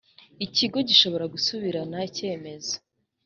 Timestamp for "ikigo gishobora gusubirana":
0.45-1.97